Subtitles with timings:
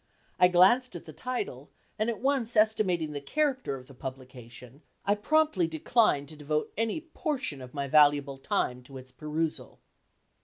[0.39, 1.69] I glanced at the title,
[1.99, 7.01] and at once estimating the character of the publication, I promptly declined to devote any
[7.01, 9.77] portion of my valuable time to its perusal.